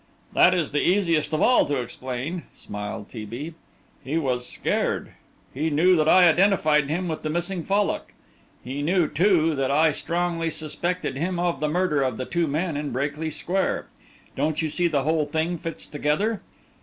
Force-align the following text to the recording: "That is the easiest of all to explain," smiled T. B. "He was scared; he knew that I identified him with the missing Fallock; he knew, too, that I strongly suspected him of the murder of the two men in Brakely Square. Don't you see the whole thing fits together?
"That 0.33 0.55
is 0.55 0.71
the 0.71 0.81
easiest 0.81 1.31
of 1.31 1.43
all 1.43 1.63
to 1.67 1.75
explain," 1.79 2.41
smiled 2.55 3.07
T. 3.09 3.23
B. 3.23 3.53
"He 4.03 4.17
was 4.17 4.47
scared; 4.49 5.11
he 5.53 5.69
knew 5.69 5.95
that 5.95 6.09
I 6.09 6.27
identified 6.27 6.89
him 6.89 7.07
with 7.07 7.21
the 7.21 7.29
missing 7.29 7.63
Fallock; 7.63 8.15
he 8.63 8.81
knew, 8.81 9.07
too, 9.07 9.53
that 9.53 9.69
I 9.69 9.91
strongly 9.91 10.49
suspected 10.49 11.17
him 11.17 11.37
of 11.37 11.59
the 11.59 11.69
murder 11.69 12.01
of 12.01 12.17
the 12.17 12.25
two 12.25 12.47
men 12.47 12.75
in 12.77 12.89
Brakely 12.91 13.29
Square. 13.29 13.89
Don't 14.35 14.63
you 14.63 14.71
see 14.71 14.87
the 14.87 15.03
whole 15.03 15.27
thing 15.27 15.59
fits 15.59 15.85
together? 15.85 16.41